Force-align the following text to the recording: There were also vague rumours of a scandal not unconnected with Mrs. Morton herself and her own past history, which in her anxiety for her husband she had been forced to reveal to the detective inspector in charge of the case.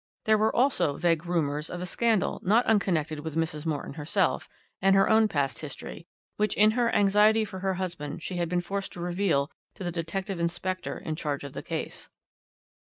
There 0.23 0.39
were 0.39 0.55
also 0.55 0.97
vague 0.97 1.27
rumours 1.27 1.69
of 1.69 1.79
a 1.79 1.85
scandal 1.85 2.39
not 2.41 2.65
unconnected 2.65 3.19
with 3.19 3.35
Mrs. 3.35 3.67
Morton 3.67 3.93
herself 3.93 4.49
and 4.81 4.95
her 4.95 5.07
own 5.07 5.27
past 5.27 5.59
history, 5.59 6.07
which 6.37 6.57
in 6.57 6.71
her 6.71 6.91
anxiety 6.95 7.45
for 7.45 7.59
her 7.59 7.75
husband 7.75 8.23
she 8.23 8.37
had 8.37 8.49
been 8.49 8.61
forced 8.61 8.93
to 8.93 8.99
reveal 8.99 9.51
to 9.75 9.83
the 9.83 9.91
detective 9.91 10.39
inspector 10.39 10.97
in 10.97 11.15
charge 11.15 11.43
of 11.43 11.53
the 11.53 11.61
case. 11.61 12.09